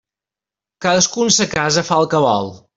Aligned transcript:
Cadascú 0.85 1.27
en 1.27 1.31
sa 1.37 1.49
casa 1.53 1.87
fa 1.93 2.03
el 2.03 2.13
que 2.15 2.27
vol. 2.29 2.55